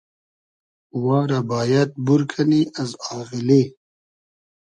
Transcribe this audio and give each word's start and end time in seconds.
وا 1.03 1.19
رۂ 1.29 1.39
بایئد 1.49 1.91
بور 2.05 2.21
کئنی 2.31 2.61
از 2.81 2.91
آغیلی 3.17 3.63